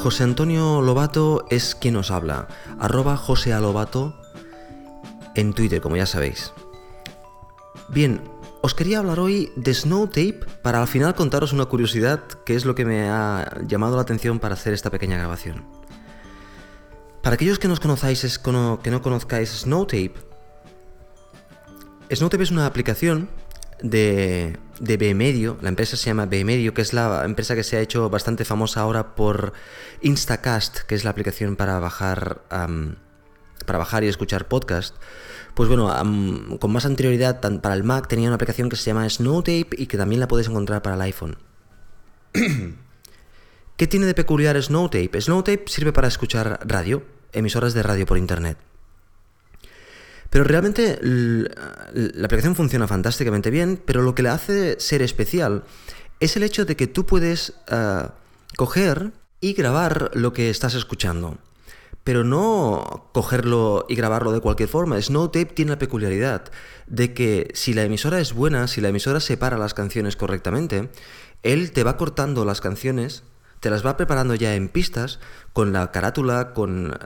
[0.00, 2.48] José Antonio Lobato es quien nos habla.
[2.78, 4.18] Arroba José Lobato
[5.34, 6.54] en Twitter, como ya sabéis.
[7.90, 8.22] Bien,
[8.62, 12.64] os quería hablar hoy de Snow Tape para al final contaros una curiosidad que es
[12.64, 15.66] lo que me ha llamado la atención para hacer esta pequeña grabación.
[17.22, 18.50] Para aquellos que, nos conozcáis, que
[18.90, 20.14] no conozcáis Snow Tape,
[22.10, 23.28] Snow Tape es una aplicación
[23.82, 27.80] de, de Bmedio, la empresa se llama Bmedio, que es la empresa que se ha
[27.80, 29.52] hecho bastante famosa ahora por
[30.00, 34.96] Instacast, que es la aplicación para bajar, para bajar y escuchar podcast.
[35.54, 35.88] Pues bueno,
[36.58, 39.98] con más anterioridad para el Mac tenía una aplicación que se llama Snowtape y que
[39.98, 41.36] también la puedes encontrar para el iPhone.
[43.76, 45.20] ¿Qué tiene de peculiar Snowtape?
[45.20, 47.02] Snowtape sirve para escuchar radio,
[47.32, 48.69] emisoras de radio por internet.
[50.30, 55.64] Pero realmente la aplicación funciona fantásticamente bien, pero lo que la hace ser especial
[56.20, 58.14] es el hecho de que tú puedes ah,
[58.56, 59.10] coger
[59.40, 61.38] y grabar lo que estás escuchando.
[62.04, 65.00] Pero no cogerlo y grabarlo de cualquier forma.
[65.02, 66.44] Snowtape tiene la peculiaridad
[66.86, 70.90] de que si la emisora es buena, si la emisora separa las canciones correctamente,
[71.42, 73.24] él te va cortando las canciones,
[73.58, 75.18] te las va preparando ya en pistas,
[75.52, 76.96] con la carátula, con,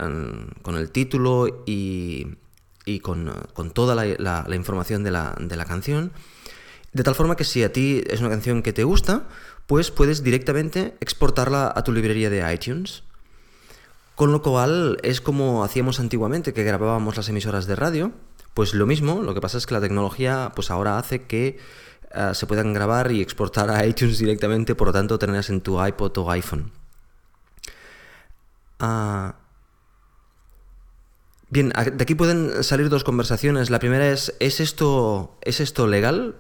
[0.63, 2.37] con el título y,
[2.85, 3.33] y con,
[3.73, 6.13] toda la, información de la, de la, canción.
[6.93, 9.25] De tal forma que si a ti es una canción que te gusta,
[9.67, 13.03] pues puedes directamente exportarla a tu librería de iTunes.
[14.15, 18.13] Con lo cual es como hacíamos antiguamente, que grabábamos las emisoras de radio.
[18.53, 21.59] Pues lo mismo, lo que pasa es que la tecnología pues ahora hace que
[22.15, 25.85] eh, se puedan grabar y exportar a iTunes directamente, por lo tanto tenerlas en tu
[25.85, 26.71] iPod o iPhone.
[28.79, 29.35] Ah,
[31.55, 33.71] Bien, de aquí pueden salir dos conversaciones.
[33.71, 36.35] La primera es, ¿es esto, ¿es esto legal?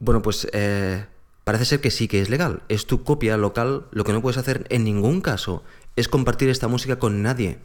[0.00, 1.06] Bueno, pues eh,
[1.44, 2.64] parece ser que sí que es legal.
[2.68, 3.86] Es tu copia local.
[3.92, 5.62] Lo que no puedes hacer en ningún caso
[5.94, 7.60] es compartir esta música con nadie.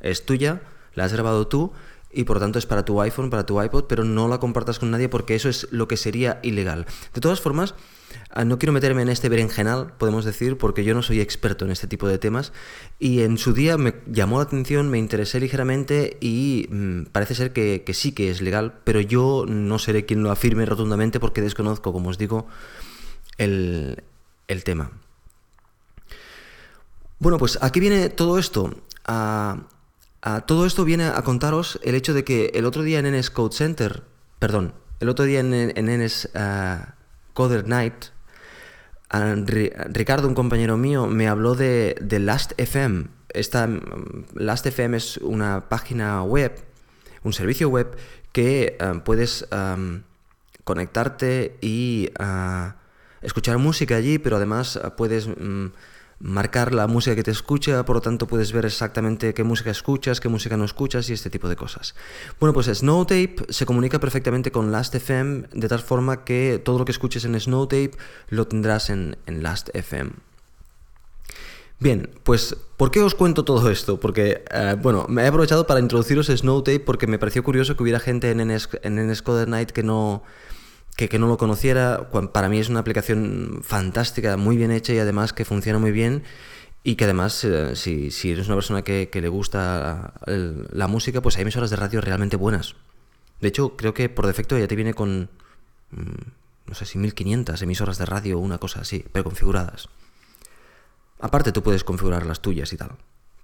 [0.00, 0.62] Es tuya,
[0.94, 1.74] la has grabado tú
[2.10, 4.90] y por tanto es para tu iPhone, para tu iPod, pero no la compartas con
[4.90, 6.86] nadie porque eso es lo que sería ilegal.
[7.12, 7.74] De todas formas,
[8.44, 11.86] no quiero meterme en este berenjenal, podemos decir, porque yo no soy experto en este
[11.86, 12.52] tipo de temas
[12.98, 17.52] y en su día me llamó la atención, me interesé ligeramente y mm, parece ser
[17.52, 21.92] que, sí que es legal, pero yo no seré quien lo afirme rotundamente porque desconozco,
[21.92, 22.46] como os digo,
[23.38, 24.02] el,
[24.64, 24.90] tema.
[27.18, 28.74] Bueno, pues aquí viene todo esto.
[29.04, 29.66] a
[30.22, 33.30] ah, todo esto viene a contaros el hecho de que el otro día en NS
[33.30, 34.02] Code Center,
[34.38, 36.94] perdón, el otro día en, NS ah,
[37.34, 38.06] Coder Night,
[39.92, 43.06] Ricardo, un compañero mío, me habló de, de Last.fm.
[43.28, 46.52] Esta mm, Last.fm es una página web,
[47.22, 47.96] un servicio web
[48.32, 49.46] que ah, puedes
[50.64, 52.10] conectarte y
[53.20, 55.28] escuchar música allí, pero además puedes...
[55.28, 55.66] Mm,
[56.20, 60.20] marcar la música que te escucha, por lo tanto puedes ver exactamente qué música escuchas,
[60.20, 61.94] qué música no escuchas y este tipo de cosas.
[62.40, 66.92] Bueno, pues Snowtape se comunica perfectamente con Last.fm de tal forma que todo lo que
[66.92, 67.92] escuches en Snowtape
[68.28, 70.12] lo tendrás en, Last.fm.
[71.80, 73.98] Bien, pues ¿por qué os cuento todo esto?
[73.98, 78.00] Porque, eh, bueno, me he aprovechado para introduciros Snowtape porque me pareció curioso que hubiera
[78.00, 80.22] gente en, NS, en Night que no,
[80.96, 85.32] que, no lo conociera, para mí es una aplicación fantástica, muy bien hecha y además
[85.32, 86.22] que funciona muy bien
[86.84, 91.36] y que además eh, si, si, eres una persona que, le gusta la música, pues
[91.36, 92.76] hay emisoras de radio realmente buenas.
[93.40, 95.30] De hecho, creo que por defecto ya te viene con,
[95.90, 99.88] mm, no sé si 1500 emisoras de radio o una cosa así, pero configuradas.
[101.20, 102.92] Aparte tú puedes configurar las tuyas y tal.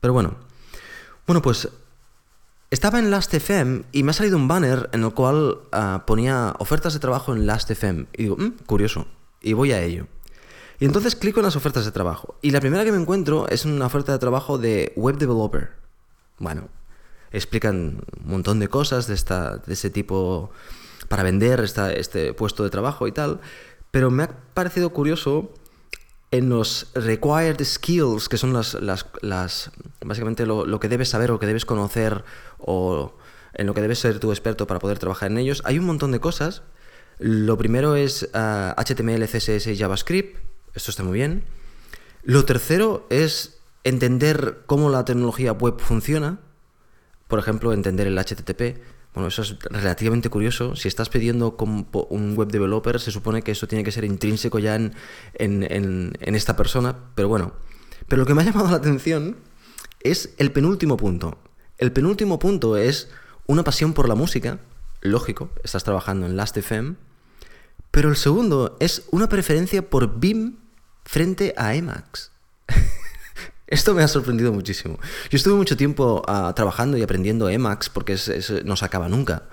[0.00, 0.36] Pero bueno.
[1.26, 1.68] Bueno, pues
[2.70, 6.94] estaba en Last.fm y me ha salido un banner en el cual ah, ponía ofertas
[6.94, 8.06] de trabajo en Last.fm.
[8.16, 9.06] Y digo, mm, curioso.
[9.42, 10.06] Y voy a ello.
[10.78, 12.36] Y entonces clico en las ofertas de trabajo.
[12.42, 15.70] Y la primera que me encuentro es una oferta de trabajo de web developer.
[16.38, 16.68] Bueno,
[17.32, 20.50] explican un montón de cosas de, esta, de ese tipo
[21.08, 23.40] para vender este puesto de trabajo y tal.
[23.90, 25.52] Pero me ha parecido curioso
[26.30, 31.46] en los required skills, que son las, las, básicamente lo, que debes saber o que
[31.46, 32.24] debes conocer
[32.58, 33.14] o
[33.54, 36.12] en lo que debes ser tu experto para poder trabajar en ellos, hay un montón
[36.12, 36.62] de cosas.
[37.18, 40.38] Lo primero es HTML, CSS y JavaScript.
[40.74, 41.42] Esto está muy bien.
[42.22, 46.38] Lo tercero es entender cómo la tecnología web funciona.
[47.26, 48.78] Por ejemplo, entender el HTTP.
[49.14, 50.76] Bueno, eso es relativamente curioso.
[50.76, 54.76] Si estás pidiendo un web developer, se supone que eso tiene que ser intrínseco ya
[54.76, 54.92] en,
[55.34, 57.52] en, esta persona, pero bueno.
[58.06, 59.36] Pero lo que me ha llamado la atención
[60.00, 61.38] es el penúltimo punto.
[61.78, 63.10] El penúltimo punto es
[63.46, 64.60] una pasión por la música.
[65.00, 66.94] Lógico, estás trabajando en Last.fm.
[67.90, 70.58] Pero el segundo es una preferencia por BIM
[71.04, 72.30] frente a Emacs.
[73.70, 74.98] Esto me ha sorprendido muchísimo.
[75.30, 78.16] Yo estuve mucho tiempo ah, trabajando y aprendiendo Emacs porque
[78.64, 79.44] no se acaba nunca.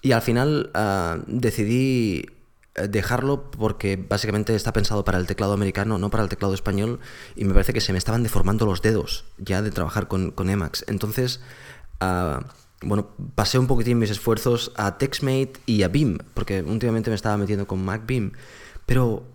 [0.00, 2.26] Y al final ah, decidí
[2.74, 7.00] eh, dejarlo porque básicamente está pensado para el teclado americano, no para el teclado español,
[7.36, 10.86] y me parece que se me estaban deformando los dedos ya de trabajar con, Emacs.
[10.88, 11.40] Entonces,
[12.00, 12.46] ah,
[12.80, 17.36] bueno, pasé un poquitín mis esfuerzos a TextMate y a Beam, porque últimamente me estaba
[17.36, 18.32] metiendo con MacBeam,
[18.86, 19.33] pero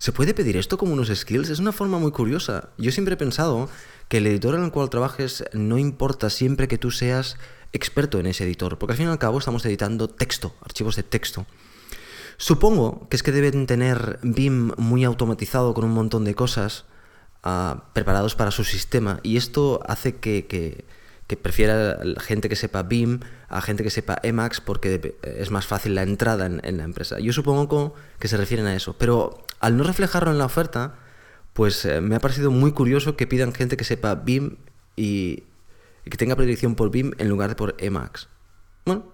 [0.00, 1.50] ¿Se puede pedir esto como unos skills?
[1.50, 2.70] Es una forma muy curiosa.
[2.78, 3.68] Yo siempre he pensado
[4.08, 7.36] que el editor en el cual trabajes no importa siempre que tú seas
[7.74, 11.02] experto en ese editor, porque al fin y al cabo estamos editando texto, archivos de
[11.02, 11.44] texto.
[12.38, 16.86] Supongo que es que deben tener BIM muy automatizado con un montón de cosas
[17.42, 20.86] ah, preparados para su sistema y esto hace que, que,
[21.30, 25.94] que prefiera gente que sepa BIM a gente que sepa Emacs porque es más fácil
[25.94, 27.20] la entrada en, la empresa.
[27.20, 30.96] Yo supongo que se refieren a eso, pero al no reflejarlo en la oferta,
[31.52, 34.56] pues eh, me ha parecido muy curioso que pidan gente que sepa BIM
[34.96, 35.44] y,
[36.02, 38.28] que tenga predicción por BIM en lugar de por Emacs.
[38.84, 39.04] Bueno,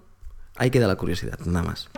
[0.56, 1.90] ahí queda la curiosidad, nada más.